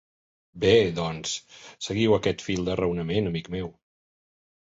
Bé, 0.61 0.71
doncs, 0.99 1.33
seguiu 1.89 2.15
aquest 2.17 2.43
fil 2.47 2.65
de 2.71 2.77
raonament, 2.81 3.31
amic 3.35 3.53
meu! 3.59 3.71